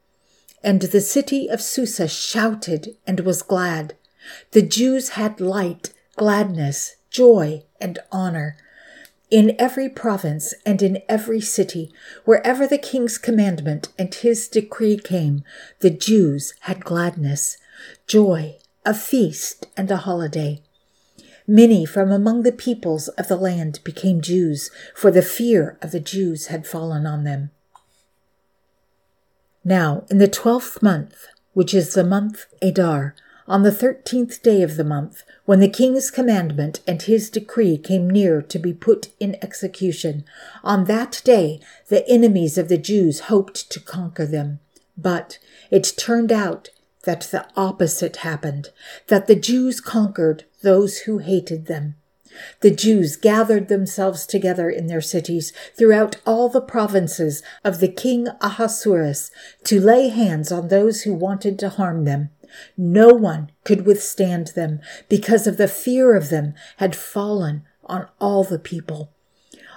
And 0.63 0.81
the 0.83 1.01
city 1.01 1.47
of 1.47 1.61
Susa 1.61 2.07
shouted 2.07 2.95
and 3.05 3.21
was 3.21 3.41
glad. 3.41 3.95
The 4.51 4.61
Jews 4.61 5.09
had 5.09 5.41
light, 5.41 5.93
gladness, 6.17 6.97
joy, 7.09 7.63
and 7.79 7.99
honor. 8.11 8.57
In 9.29 9.55
every 9.59 9.87
province 9.87 10.53
and 10.65 10.81
in 10.81 11.01
every 11.07 11.39
city, 11.41 11.93
wherever 12.25 12.67
the 12.67 12.77
king's 12.77 13.17
commandment 13.17 13.89
and 13.97 14.13
his 14.13 14.47
decree 14.47 14.97
came, 14.97 15.43
the 15.79 15.89
Jews 15.89 16.53
had 16.61 16.83
gladness, 16.83 17.57
joy, 18.07 18.57
a 18.85 18.93
feast, 18.93 19.67
and 19.77 19.91
a 19.91 19.97
holiday. 19.97 20.61
Many 21.45 21.85
from 21.85 22.11
among 22.11 22.43
the 22.43 22.51
peoples 22.51 23.09
of 23.09 23.27
the 23.27 23.37
land 23.37 23.79
became 23.83 24.21
Jews, 24.21 24.71
for 24.95 25.11
the 25.11 25.21
fear 25.21 25.77
of 25.81 25.91
the 25.91 25.99
Jews 25.99 26.47
had 26.47 26.67
fallen 26.67 27.05
on 27.05 27.23
them. 27.23 27.51
Now, 29.63 30.05
in 30.09 30.17
the 30.17 30.27
twelfth 30.27 30.81
month, 30.81 31.27
which 31.53 31.73
is 31.73 31.93
the 31.93 32.03
month 32.03 32.45
Adar, 32.61 33.13
on 33.47 33.63
the 33.63 33.71
thirteenth 33.71 34.41
day 34.41 34.61
of 34.61 34.77
the 34.77 34.83
month, 34.83 35.23
when 35.47 35.61
the 35.61 35.69
king's 35.69 36.11
commandment 36.11 36.81
and 36.85 37.03
his 37.03 37.29
decree 37.29 37.77
came 37.77 38.09
near 38.09 38.41
to 38.41 38.59
be 38.59 38.73
put 38.73 39.07
in 39.17 39.37
execution, 39.41 40.25
on 40.61 40.83
that 40.83 41.21
day 41.23 41.57
the 41.87 42.05
enemies 42.09 42.57
of 42.57 42.67
the 42.67 42.77
Jews 42.77 43.21
hoped 43.21 43.71
to 43.71 43.79
conquer 43.79 44.25
them. 44.25 44.59
But 44.97 45.39
it 45.71 45.93
turned 45.97 46.33
out 46.33 46.71
that 47.05 47.29
the 47.31 47.47
opposite 47.55 48.17
happened, 48.17 48.71
that 49.07 49.27
the 49.27 49.37
Jews 49.37 49.79
conquered 49.79 50.43
those 50.63 50.99
who 50.99 51.19
hated 51.19 51.67
them. 51.67 51.95
The 52.59 52.71
Jews 52.71 53.15
gathered 53.15 53.69
themselves 53.69 54.25
together 54.25 54.69
in 54.69 54.87
their 54.87 54.99
cities 54.99 55.53
throughout 55.77 56.17
all 56.25 56.49
the 56.49 56.59
provinces 56.59 57.41
of 57.63 57.79
the 57.79 57.87
king 57.87 58.27
Ahasuerus 58.41 59.31
to 59.63 59.79
lay 59.79 60.09
hands 60.09 60.51
on 60.51 60.67
those 60.67 61.03
who 61.03 61.13
wanted 61.13 61.57
to 61.59 61.69
harm 61.69 62.03
them. 62.03 62.31
No 62.77 63.09
one 63.09 63.51
could 63.63 63.85
withstand 63.85 64.47
them 64.47 64.79
because 65.09 65.47
of 65.47 65.57
the 65.57 65.67
fear 65.67 66.15
of 66.15 66.29
them 66.29 66.53
had 66.77 66.95
fallen 66.95 67.63
on 67.83 68.07
all 68.19 68.43
the 68.43 68.59
people. 68.59 69.11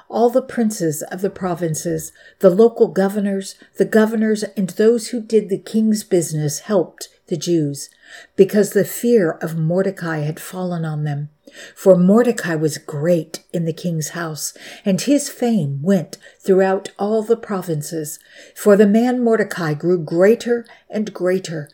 All 0.08 0.28
the 0.28 0.42
princes 0.42 1.02
of 1.02 1.20
the 1.20 1.30
provinces, 1.30 2.12
the 2.40 2.50
local 2.50 2.88
governors, 2.88 3.54
the 3.76 3.84
governors, 3.84 4.42
and 4.56 4.70
those 4.70 5.08
who 5.08 5.20
did 5.20 5.48
the 5.48 5.58
king's 5.58 6.02
business 6.02 6.60
helped 6.60 7.08
the 7.28 7.36
Jews 7.36 7.88
because 8.36 8.70
the 8.70 8.84
fear 8.84 9.30
of 9.30 9.56
Mordecai 9.56 10.18
had 10.18 10.40
fallen 10.40 10.84
on 10.84 11.04
them. 11.04 11.30
For 11.74 11.96
Mordecai 11.96 12.54
was 12.54 12.78
great 12.78 13.44
in 13.52 13.64
the 13.64 13.72
king's 13.72 14.10
house, 14.10 14.52
and 14.84 15.00
his 15.00 15.28
fame 15.28 15.80
went 15.82 16.16
throughout 16.38 16.90
all 16.98 17.22
the 17.22 17.36
provinces. 17.36 18.18
For 18.54 18.76
the 18.76 18.86
man 18.86 19.22
Mordecai 19.22 19.74
grew 19.74 19.98
greater 19.98 20.64
and 20.88 21.14
greater 21.14 21.68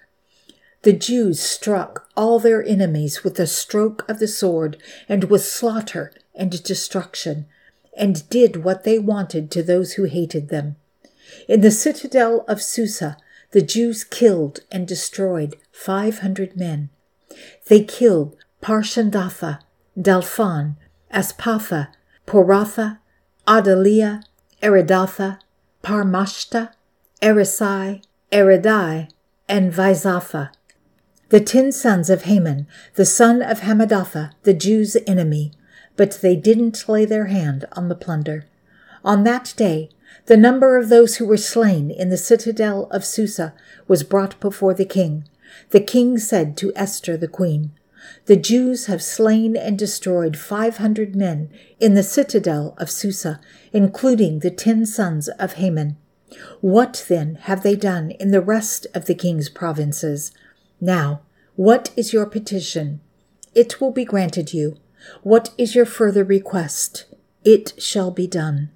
the 0.87 0.93
Jews 0.93 1.41
struck 1.41 2.09
all 2.17 2.39
their 2.39 2.63
enemies 2.63 3.25
with 3.25 3.35
the 3.35 3.47
stroke 3.49 4.09
of 4.09 4.21
the 4.21 4.29
sword 4.29 4.81
and 5.09 5.25
with 5.25 5.45
slaughter 5.45 6.13
and 6.33 6.63
destruction, 6.63 7.47
and 7.97 8.31
did 8.31 8.63
what 8.63 8.85
they 8.85 8.97
wanted 8.97 9.51
to 9.51 9.65
those 9.65 9.95
who 9.95 10.05
hated 10.05 10.49
them. 10.49 10.77
In 11.49 11.61
the 11.61 11.73
citadel 11.73 12.45
of 12.47 12.63
Susa, 12.63 13.17
the 13.51 13.63
Jews 13.63 14.05
killed 14.05 14.61
and 14.71 14.87
destroyed 14.87 15.57
five 15.73 16.21
hundred 16.21 16.57
men. 16.57 16.91
They 17.67 17.83
killed 17.83 18.37
Parshandatha, 18.63 19.59
Dalphon, 20.01 20.77
Aspatha, 21.13 21.89
Poratha, 22.29 23.01
Adalia, 23.45 24.23
Aridatha, 24.63 25.41
Parmashta, 25.83 26.71
Arisai, 27.21 28.05
Aridai, 28.31 29.11
and 29.49 29.73
Vaizatha, 29.73 30.51
the 31.29 31.41
ten 31.41 31.73
sons 31.73 32.09
of 32.09 32.23
Haman, 32.23 32.67
the 32.95 33.05
son 33.05 33.43
of 33.43 33.61
Hammedatha, 33.61 34.33
the 34.45 34.55
Jews' 34.55 34.97
enemy, 35.07 35.53
but 35.97 36.21
they 36.23 36.37
didn't 36.37 36.89
lay 36.89 37.05
their 37.05 37.27
hand 37.27 37.65
on 37.73 37.89
the 37.89 37.97
plunder. 37.97 38.45
On 39.05 39.25
that 39.25 39.53
day, 39.57 39.91
the 40.27 40.37
number 40.37 40.77
of 40.77 40.89
those 40.89 41.17
who 41.17 41.27
were 41.27 41.37
slain 41.37 41.91
in 41.91 42.11
the 42.11 42.17
citadel 42.17 42.89
of 42.91 43.05
Susa 43.05 43.55
was 43.89 44.03
brought 44.03 44.39
before 44.41 44.75
the 44.75 44.85
king. 44.85 45.25
The 45.71 45.81
king 45.81 46.19
said 46.19 46.57
to 46.59 46.73
Esther 46.77 47.17
the 47.17 47.29
queen, 47.29 47.73
The 48.27 48.37
Jews 48.37 48.87
have 48.87 49.03
slain 49.03 49.57
and 49.57 49.79
destroyed 49.79 50.37
five 50.37 50.77
hundred 50.77 51.17
men 51.17 51.51
in 51.81 51.95
the 51.95 52.03
citadel 52.03 52.75
of 52.79 52.91
Susa, 52.91 53.41
including 53.73 54.41
the 54.41 54.51
ten 54.51 54.87
sons 54.87 55.29
of 55.29 55.55
Haman. 55.55 55.97
What 56.61 57.05
then 57.09 57.37
have 57.43 57.63
they 57.63 57.77
done 57.77 58.11
in 58.13 58.31
the 58.31 58.41
rest 58.41 58.87
of 58.95 59.07
the 59.07 59.15
king's 59.15 59.49
provinces? 59.49 60.33
Now, 60.81 61.23
what 61.55 61.91
is 61.97 62.13
your 62.13 62.27
petition? 62.27 63.01
It 63.55 63.81
will 63.81 63.91
be 63.91 64.05
granted 64.05 64.53
you. 64.53 64.77
What 65.23 65.51
is 65.57 65.75
your 65.75 65.87
further 65.87 66.25
request? 66.25 67.07
It 67.45 67.81
shall 67.81 68.11
be 68.11 68.27
done. 68.27 68.71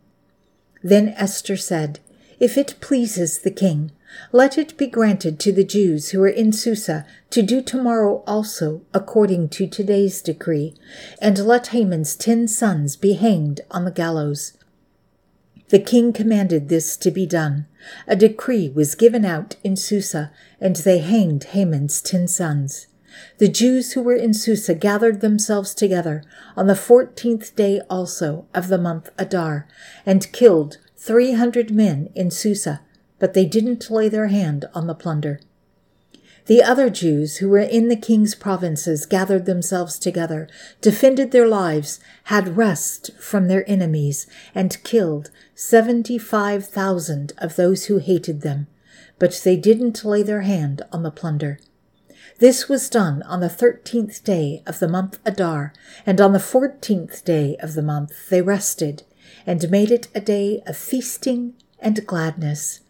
Then 0.83 1.09
Esther 1.17 1.57
said, 1.57 2.01
If 2.39 2.57
it 2.57 2.77
pleases 2.81 3.41
the 3.41 3.51
king, 3.51 3.93
let 4.33 4.59
it 4.59 4.77
be 4.77 4.87
granted 4.87 5.39
to 5.41 5.53
the 5.53 5.65
Jews 5.65 6.11
who 6.11 6.23
are 6.23 6.29
in 6.29 6.53
Susa 6.53 7.07
to 7.31 7.43
do 7.43 7.63
tomorrow 7.63 8.25
also 8.27 8.83
according 8.95 9.51
to 9.51 9.69
today's 9.69 10.23
decree, 10.23 10.75
and 11.21 11.39
let 11.39 11.69
Haman's 11.69 12.17
ten 12.17 12.49
sons 12.49 12.97
be 12.97 13.13
hanged 13.15 13.61
on 13.71 13.85
the 13.85 13.91
gallows. 13.91 14.57
The 15.69 15.79
king 15.79 16.13
commanded 16.13 16.69
this 16.69 16.97
to 16.97 17.11
be 17.11 17.27
done. 17.27 17.67
A 18.07 18.17
decree 18.17 18.69
was 18.69 18.95
given 18.95 19.25
out 19.25 19.57
in 19.65 19.77
Susa, 19.77 20.31
and 20.61 20.77
they 20.77 20.99
hanged 20.99 21.45
Haman's 21.45 22.01
ten 22.03 22.29
sons. 22.29 22.87
The 23.39 23.49
Jews 23.49 23.93
who 23.93 24.03
were 24.03 24.15
in 24.15 24.35
Susa 24.35 24.75
gathered 24.75 25.21
themselves 25.21 25.75
together 25.75 26.23
on 26.57 26.67
the 26.67 26.77
fourteenth 26.77 27.57
day 27.57 27.81
also 27.91 28.47
of 28.55 28.69
the 28.69 28.79
month 28.79 29.11
Adar, 29.19 29.67
and 30.07 30.31
killed 30.33 30.79
three 30.97 31.33
hundred 31.33 31.71
men 31.71 32.11
in 32.15 32.31
Susa, 32.31 32.83
but 33.19 33.35
they 33.35 33.47
didn't 33.47 33.91
lay 33.91 34.09
their 34.09 34.29
hand 34.29 34.67
on 34.75 34.87
the 34.87 34.95
plunder. 34.95 35.41
The 36.47 36.63
other 36.63 36.91
Jews 36.91 37.37
who 37.37 37.49
were 37.49 37.59
in 37.59 37.89
the 37.89 37.97
king's 37.97 38.35
provinces 38.35 39.07
gathered 39.07 39.47
themselves 39.47 39.99
together, 39.99 40.49
defended 40.81 41.31
their 41.31 41.47
lives, 41.47 42.01
had 42.25 42.57
rest 42.57 43.11
from 43.19 43.47
their 43.47 43.69
enemies, 43.71 44.27
and 44.55 44.83
killed 44.83 45.31
seventy 45.55 46.19
five 46.19 46.67
thousand 46.67 47.33
of 47.39 47.57
those 47.57 47.87
who 47.87 47.99
hated 47.99 48.41
them, 48.41 48.67
but 49.19 49.43
they 49.45 49.57
didn't 49.57 50.05
lay 50.05 50.23
their 50.23 50.43
hand 50.43 50.83
on 50.93 51.03
the 51.03 51.11
plunder. 51.11 51.59
This 52.39 52.69
was 52.69 52.89
done 52.89 53.23
on 53.25 53.41
the 53.41 53.51
thirteenth 53.51 54.25
day 54.25 54.63
of 54.67 54.79
the 54.79 54.89
month 54.89 55.19
Adar, 55.27 55.73
and 56.07 56.21
on 56.21 56.33
the 56.33 56.41
fourteenth 56.41 57.25
day 57.25 57.57
of 57.61 57.75
the 57.75 57.83
month 57.83 58.31
they 58.31 58.41
rested, 58.41 59.03
and 59.47 59.71
made 59.71 59.91
it 59.91 60.09
a 60.15 60.21
day 60.21 60.63
of 60.67 60.77
feasting 60.77 61.55
and 61.79 62.07
gladness. 62.07 62.81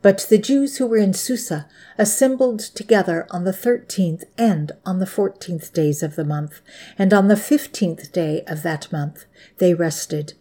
But 0.00 0.26
the 0.30 0.38
Jews 0.38 0.76
who 0.76 0.86
were 0.86 0.96
in 0.96 1.12
Susa 1.12 1.66
assembled 1.96 2.60
together 2.60 3.26
on 3.30 3.42
the 3.42 3.52
thirteenth 3.52 4.24
and 4.36 4.70
on 4.86 5.00
the 5.00 5.06
fourteenth 5.06 5.72
days 5.72 6.04
of 6.04 6.14
the 6.14 6.24
month, 6.24 6.60
and 6.96 7.12
on 7.12 7.26
the 7.26 7.36
fifteenth 7.36 8.12
day 8.12 8.44
of 8.46 8.62
that 8.62 8.92
month 8.92 9.24
they 9.58 9.74
rested, 9.74 10.34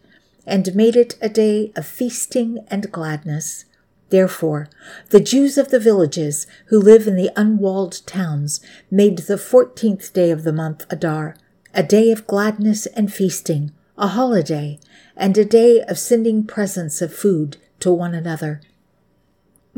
and 0.46 0.76
made 0.76 0.96
it 0.96 1.18
a 1.22 1.30
day 1.30 1.72
of 1.76 1.88
feasting 1.88 2.66
and 2.68 2.92
gladness. 2.92 3.66
Therefore, 4.10 4.70
the 5.10 5.20
Jews 5.20 5.58
of 5.58 5.70
the 5.70 5.80
villages 5.80 6.46
who 6.68 6.80
live 6.80 7.08
in 7.08 7.16
the 7.16 7.32
unwalled 7.36 8.06
towns 8.06 8.62
made 8.92 9.18
the 9.20 9.40
fourteenth 9.40 10.14
day 10.14 10.30
of 10.30 10.44
the 10.44 10.54
month 10.54 10.86
Adar 10.90 11.36
a 11.74 11.84
day 11.84 12.12
of 12.12 12.26
gladness 12.28 12.86
and 12.88 13.12
feasting, 13.12 13.72
a 13.98 14.08
holiday, 14.08 14.80
and 15.16 15.38
a 15.38 15.46
day 15.46 15.82
of 15.82 16.00
sending 16.00 16.44
presents 16.44 17.02
of 17.02 17.14
food 17.14 17.58
to 17.80 17.92
one 17.92 18.14
another 18.14 18.62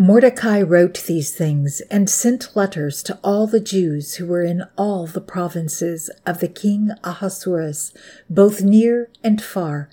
Mordecai 0.02 0.62
wrote 0.62 1.04
these 1.08 1.34
things 1.34 1.82
and 1.92 2.10
sent 2.10 2.56
letters 2.56 3.04
to 3.04 3.20
all 3.22 3.48
the 3.48 3.60
Jews 3.60 4.16
who 4.16 4.28
were 4.28 4.44
in 4.44 4.64
all 4.78 5.06
the 5.06 5.20
provinces 5.20 6.10
of 6.26 6.40
the 6.40 6.48
king 6.48 6.92
Ahasuerus, 7.04 7.92
both 8.30 8.62
near 8.62 9.10
and 9.26 9.42
far, 9.42 9.90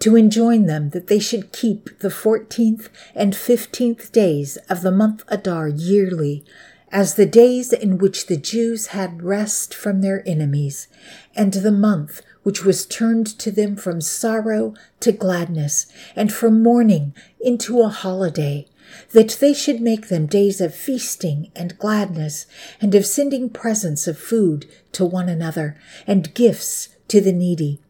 to 0.00 0.16
enjoin 0.16 0.66
them 0.66 0.90
that 0.90 1.06
they 1.06 1.20
should 1.20 1.52
keep 1.52 2.00
the 2.00 2.10
fourteenth 2.10 2.88
and 3.14 3.36
fifteenth 3.36 4.10
days 4.10 4.56
of 4.68 4.82
the 4.82 4.90
month 4.90 5.22
Adar 5.28 5.68
yearly, 5.68 6.44
as 6.90 7.14
the 7.14 7.24
days 7.24 7.72
in 7.72 7.98
which 7.98 8.26
the 8.26 8.36
Jews 8.36 8.88
had 8.88 9.22
rest 9.22 9.72
from 9.72 10.00
their 10.00 10.28
enemies, 10.28 10.88
and 11.36 11.52
the 11.52 11.70
month 11.70 12.22
which 12.42 12.64
was 12.64 12.84
turned 12.84 13.28
to 13.38 13.52
them 13.52 13.76
from 13.76 14.00
sorrow 14.00 14.74
to 14.98 15.12
gladness, 15.12 15.86
and 16.16 16.32
from 16.32 16.60
mourning 16.60 17.14
into 17.38 17.82
a 17.82 17.88
holiday, 17.88 18.66
that 19.12 19.38
they 19.40 19.54
should 19.54 19.80
make 19.80 20.08
them 20.08 20.26
days 20.26 20.60
of 20.60 20.74
feasting 20.74 21.50
and 21.54 21.78
gladness, 21.78 22.46
and 22.80 22.94
of 22.94 23.06
sending 23.06 23.48
presents 23.48 24.06
of 24.06 24.18
food 24.18 24.66
to 24.92 25.04
one 25.04 25.28
another, 25.28 25.76
and 26.06 26.34
gifts 26.34 26.88
to 27.08 27.20
the 27.20 27.32
needy. 27.32 27.80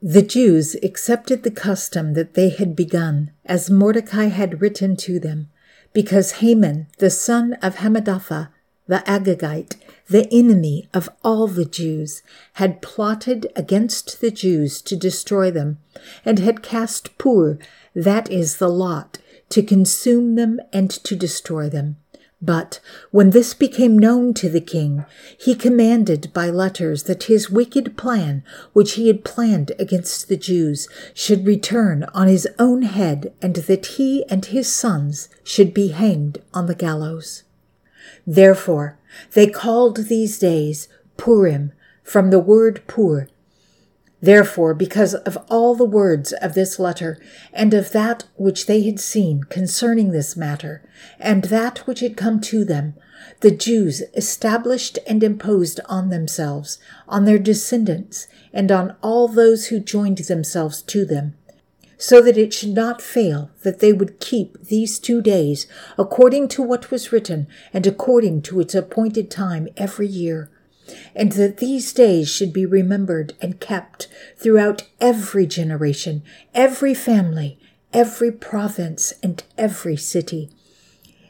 The 0.00 0.22
Jews 0.22 0.74
accepted 0.82 1.42
the 1.42 1.50
custom 1.50 2.14
that 2.14 2.34
they 2.34 2.48
had 2.48 2.74
begun, 2.74 3.30
as 3.44 3.70
Mordecai 3.70 4.24
had 4.24 4.60
written 4.60 4.96
to 4.96 5.20
them, 5.20 5.48
because 5.92 6.32
Haman, 6.32 6.88
the 6.98 7.10
son 7.10 7.54
of 7.62 7.76
Hammedatha, 7.76 8.50
the 8.88 9.04
Agagite, 9.06 9.76
the 10.08 10.26
enemy 10.32 10.88
of 10.92 11.08
all 11.22 11.46
the 11.46 11.64
Jews, 11.64 12.22
had 12.54 12.82
plotted 12.82 13.46
against 13.54 14.20
the 14.20 14.30
Jews 14.30 14.82
to 14.82 14.96
destroy 14.96 15.50
them, 15.50 15.78
and 16.24 16.40
had 16.40 16.62
cast 16.62 17.16
pur, 17.16 17.58
that 17.94 18.30
is 18.30 18.56
the 18.56 18.68
lot, 18.68 19.18
to 19.52 19.62
consume 19.62 20.34
them 20.34 20.60
and 20.72 20.90
to 20.90 21.14
destroy 21.14 21.68
them. 21.68 21.96
But 22.44 22.80
when 23.12 23.30
this 23.30 23.54
became 23.54 23.96
known 23.96 24.34
to 24.34 24.48
the 24.48 24.60
king, 24.60 25.04
he 25.38 25.54
commanded 25.54 26.32
by 26.32 26.50
letters 26.50 27.04
that 27.04 27.24
his 27.24 27.48
wicked 27.48 27.96
plan, 27.96 28.42
which 28.72 28.94
he 28.94 29.06
had 29.06 29.24
planned 29.24 29.70
against 29.78 30.26
the 30.26 30.36
Jews, 30.36 30.88
should 31.14 31.46
return 31.46 32.04
on 32.12 32.26
his 32.26 32.48
own 32.58 32.82
head, 32.82 33.32
and 33.40 33.54
that 33.54 33.86
he 33.86 34.24
and 34.28 34.44
his 34.44 34.74
sons 34.74 35.28
should 35.44 35.72
be 35.72 35.88
hanged 35.88 36.38
on 36.52 36.66
the 36.66 36.74
gallows. 36.74 37.44
Therefore, 38.26 38.98
they 39.34 39.46
called 39.46 40.08
these 40.08 40.38
days 40.40 40.88
Purim, 41.16 41.72
from 42.02 42.30
the 42.30 42.40
word 42.40 42.82
pur, 42.88 43.28
Therefore, 44.22 44.72
because 44.72 45.14
of 45.14 45.36
all 45.50 45.74
the 45.74 45.84
words 45.84 46.32
of 46.32 46.54
this 46.54 46.78
letter, 46.78 47.18
and 47.52 47.74
of 47.74 47.90
that 47.90 48.24
which 48.36 48.66
they 48.66 48.82
had 48.82 49.00
seen 49.00 49.42
concerning 49.42 50.12
this 50.12 50.36
matter, 50.36 50.80
and 51.18 51.44
that 51.46 51.78
which 51.88 51.98
had 51.98 52.16
come 52.16 52.40
to 52.42 52.64
them, 52.64 52.94
the 53.40 53.50
Jews 53.50 54.00
established 54.14 55.00
and 55.08 55.24
imposed 55.24 55.80
on 55.86 56.10
themselves, 56.10 56.78
on 57.08 57.24
their 57.24 57.38
descendants, 57.38 58.28
and 58.52 58.70
on 58.70 58.94
all 59.02 59.26
those 59.26 59.66
who 59.66 59.80
joined 59.80 60.18
themselves 60.18 60.82
to 60.82 61.04
them, 61.04 61.34
so 61.98 62.20
that 62.20 62.38
it 62.38 62.54
should 62.54 62.74
not 62.74 63.02
fail 63.02 63.50
that 63.64 63.80
they 63.80 63.92
would 63.92 64.20
keep 64.20 64.56
these 64.66 65.00
two 65.00 65.20
days 65.20 65.66
according 65.98 66.46
to 66.46 66.62
what 66.62 66.92
was 66.92 67.10
written 67.10 67.48
and 67.72 67.88
according 67.88 68.42
to 68.42 68.60
its 68.60 68.74
appointed 68.76 69.32
time 69.32 69.66
every 69.76 70.06
year 70.06 70.48
and 71.14 71.32
that 71.32 71.58
these 71.58 71.92
days 71.92 72.28
should 72.28 72.52
be 72.52 72.66
remembered 72.66 73.34
and 73.40 73.60
kept 73.60 74.08
throughout 74.36 74.84
every 75.00 75.46
generation, 75.46 76.22
every 76.54 76.94
family, 76.94 77.58
every 77.92 78.32
province, 78.32 79.12
and 79.22 79.42
every 79.56 79.96
city. 79.96 80.50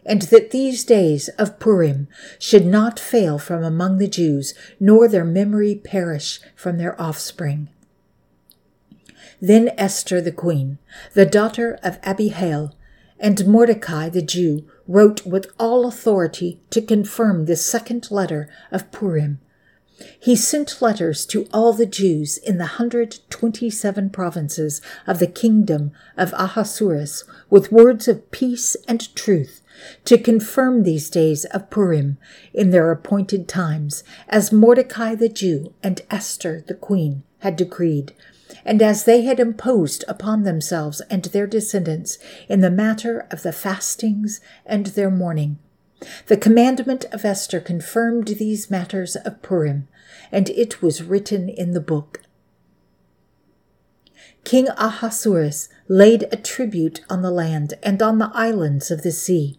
And 0.05 0.23
that 0.23 0.51
these 0.51 0.85
days 0.85 1.29
of 1.39 1.61
Purim 1.61 2.09
should 2.39 2.67
not 2.67 2.99
fail 2.99 3.39
from 3.39 3.63
among 3.63 3.99
the 3.99 4.09
Jews, 4.09 4.55
nor 4.81 5.07
their 5.07 5.25
memory 5.25 5.77
perish 5.77 6.41
from 6.57 6.79
their 6.79 7.01
offspring. 7.01 7.69
Then 9.41 9.71
Esther 9.77 10.21
the 10.21 10.33
queen, 10.33 10.79
the 11.15 11.27
daughter 11.27 11.79
of 11.83 11.99
Abihail, 12.05 12.75
and 13.19 13.47
Mordecai 13.47 14.09
the 14.09 14.23
Jew 14.23 14.69
wrote 14.89 15.25
with 15.25 15.47
all 15.59 15.87
authority 15.87 16.61
to 16.71 16.83
confirm 16.83 17.45
the 17.45 17.57
second 17.57 18.11
letter 18.11 18.49
of 18.73 18.91
Purim. 18.91 19.41
He 20.21 20.37
sent 20.37 20.81
letters 20.81 21.27
to 21.27 21.49
all 21.53 21.73
the 21.73 21.87
Jews 21.87 22.39
in 22.39 22.59
the 22.59 22.65
127 22.65 24.11
provinces 24.11 24.81
of 25.07 25.19
the 25.19 25.27
kingdom 25.27 25.93
of 26.17 26.33
Ahasuerus 26.35 27.25
with 27.51 27.73
words 27.73 28.07
of 28.09 28.31
peace 28.31 28.77
and 28.87 29.15
truth 29.17 29.63
to 30.05 30.19
confirm 30.19 30.83
these 30.83 31.11
days 31.11 31.45
of 31.47 31.71
Purim 31.71 32.19
in 32.55 32.71
their 32.71 32.91
appointed 32.91 33.49
times, 33.49 34.05
as 34.29 34.53
Mordecai 34.53 35.15
the 35.15 35.29
Jew 35.29 35.75
and 35.83 36.01
Esther 36.11 36.63
the 36.67 36.75
queen 36.75 37.23
had 37.41 37.57
decreed, 37.57 38.13
and 38.65 38.81
as 38.81 39.05
they 39.05 39.23
had 39.23 39.41
imposed 39.41 40.05
upon 40.07 40.43
themselves 40.43 41.01
and 41.11 41.25
their 41.25 41.47
descendants 41.47 42.19
in 42.49 42.61
the 42.61 42.71
matter 42.71 43.27
of 43.31 43.43
the 43.43 43.53
fastings 43.53 44.41
and 44.65 44.87
their 44.87 45.11
mourning. 45.11 45.59
The 46.27 46.37
commandment 46.37 47.05
of 47.13 47.25
Esther 47.25 47.61
confirmed 47.61 48.27
these 48.27 48.71
matters 48.71 49.17
of 49.17 49.41
Purim, 49.43 49.89
and 50.33 50.49
it 50.51 50.83
was 50.83 51.03
written 51.03 51.49
in 51.49 51.73
the 51.73 51.81
book. 51.81 52.23
King 54.45 54.69
Ahasuerus 54.77 55.69
laid 55.87 56.27
a 56.33 56.37
tribute 56.37 57.03
on 57.09 57.23
the 57.23 57.31
land 57.31 57.75
and 57.83 58.03
on 58.03 58.19
the 58.19 58.31
islands 58.35 58.91
of 58.91 59.03
the 59.03 59.13
sea. 59.13 59.59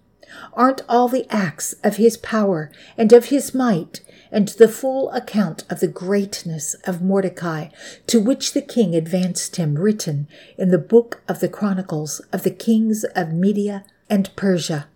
Aren't 0.53 0.81
all 0.89 1.07
the 1.07 1.27
acts 1.29 1.73
of 1.83 1.97
his 1.97 2.17
power 2.17 2.71
and 2.97 3.13
of 3.13 3.25
his 3.25 3.53
might 3.53 4.01
and 4.31 4.47
the 4.47 4.67
full 4.67 5.11
account 5.11 5.63
of 5.69 5.79
the 5.79 5.87
greatness 5.87 6.73
of 6.85 7.03
Mordecai, 7.03 7.67
to 8.07 8.19
which 8.19 8.53
the 8.53 8.63
king 8.63 8.95
advanced 8.95 9.57
him, 9.57 9.75
written 9.75 10.27
in 10.57 10.69
the 10.69 10.79
book 10.79 11.21
of 11.27 11.39
the 11.39 11.47
Chronicles 11.47 12.19
of 12.33 12.41
the 12.41 12.51
kings 12.51 13.03
of 13.15 13.31
Media 13.31 13.85
and 14.09 14.35
Persia. 14.35 14.87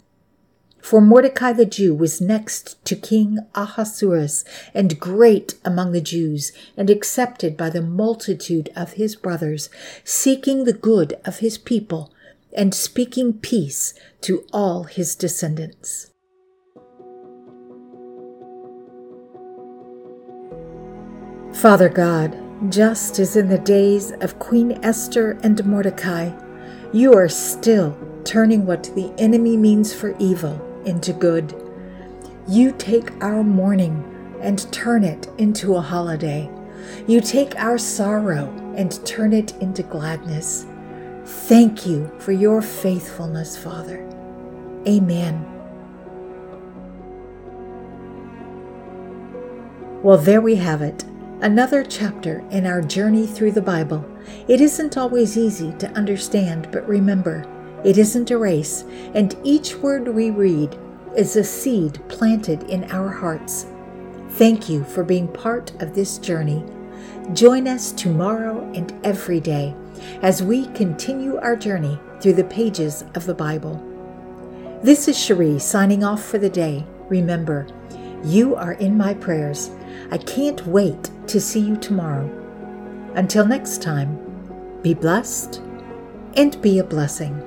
For 0.87 1.01
Mordecai 1.01 1.51
the 1.51 1.65
Jew 1.65 1.93
was 1.93 2.21
next 2.21 2.81
to 2.85 2.95
King 2.95 3.39
Ahasuerus, 3.53 4.45
and 4.73 4.97
great 4.97 5.55
among 5.65 5.91
the 5.91 5.99
Jews, 5.99 6.53
and 6.77 6.89
accepted 6.89 7.57
by 7.57 7.69
the 7.69 7.81
multitude 7.81 8.69
of 8.73 8.93
his 8.93 9.13
brothers, 9.13 9.69
seeking 10.05 10.63
the 10.63 10.71
good 10.71 11.19
of 11.25 11.39
his 11.39 11.57
people, 11.57 12.13
and 12.53 12.73
speaking 12.73 13.33
peace 13.33 13.95
to 14.21 14.45
all 14.53 14.85
his 14.85 15.13
descendants. 15.13 16.11
Father 21.51 21.89
God, 21.89 22.33
just 22.71 23.19
as 23.19 23.35
in 23.35 23.49
the 23.49 23.59
days 23.59 24.13
of 24.21 24.39
Queen 24.39 24.79
Esther 24.83 25.37
and 25.43 25.65
Mordecai, 25.65 26.31
you 26.93 27.13
are 27.13 27.27
still 27.27 27.97
turning 28.23 28.65
what 28.65 28.83
the 28.95 29.11
enemy 29.17 29.57
means 29.57 29.93
for 29.93 30.15
evil 30.17 30.63
into 30.87 31.13
good. 31.13 31.53
You 32.47 32.71
take 32.71 33.11
our 33.21 33.43
mourning 33.43 34.03
and 34.41 34.71
turn 34.71 35.03
it 35.03 35.27
into 35.37 35.75
a 35.75 35.81
holiday. 35.81 36.49
You 37.07 37.21
take 37.21 37.55
our 37.57 37.77
sorrow 37.77 38.47
and 38.75 39.05
turn 39.05 39.33
it 39.33 39.53
into 39.57 39.83
gladness. 39.83 40.65
Thank 41.25 41.85
you 41.85 42.09
for 42.19 42.31
your 42.31 42.61
faithfulness, 42.61 43.57
Father. 43.57 44.07
Amen. 44.87 45.45
Well, 50.03 50.17
there 50.17 50.41
we 50.41 50.55
have 50.55 50.81
it. 50.81 51.03
Another 51.41 51.83
chapter 51.83 52.39
in 52.49 52.65
our 52.65 52.81
journey 52.81 53.27
through 53.27 53.51
the 53.51 53.61
Bible. 53.61 54.05
It 54.47 54.61
isn't 54.61 54.97
always 54.97 55.37
easy 55.37 55.73
to 55.73 55.91
understand, 55.91 56.69
but 56.71 56.87
remember, 56.87 57.45
it 57.83 57.97
isn't 57.97 58.31
a 58.31 58.37
race, 58.37 58.83
and 59.13 59.37
each 59.43 59.75
word 59.75 60.07
we 60.07 60.31
read 60.31 60.77
is 61.15 61.35
a 61.35 61.43
seed 61.43 61.99
planted 62.09 62.63
in 62.63 62.83
our 62.91 63.09
hearts. 63.09 63.67
Thank 64.31 64.69
you 64.69 64.83
for 64.83 65.03
being 65.03 65.27
part 65.27 65.71
of 65.81 65.95
this 65.95 66.17
journey. 66.17 66.63
Join 67.33 67.67
us 67.67 67.91
tomorrow 67.91 68.71
and 68.73 68.93
every 69.03 69.39
day 69.39 69.75
as 70.21 70.43
we 70.43 70.67
continue 70.67 71.37
our 71.37 71.55
journey 71.55 71.99
through 72.21 72.33
the 72.33 72.43
pages 72.43 73.03
of 73.15 73.25
the 73.25 73.33
Bible. 73.33 73.83
This 74.83 75.07
is 75.07 75.17
Cherie 75.17 75.59
signing 75.59 76.03
off 76.03 76.23
for 76.23 76.37
the 76.37 76.49
day. 76.49 76.85
Remember, 77.09 77.67
you 78.23 78.55
are 78.55 78.73
in 78.73 78.97
my 78.97 79.13
prayers. 79.13 79.71
I 80.11 80.17
can't 80.17 80.65
wait 80.67 81.09
to 81.27 81.41
see 81.41 81.59
you 81.59 81.77
tomorrow. 81.77 82.29
Until 83.15 83.45
next 83.45 83.81
time, 83.81 84.19
be 84.81 84.93
blessed 84.93 85.61
and 86.35 86.61
be 86.61 86.79
a 86.79 86.83
blessing. 86.83 87.46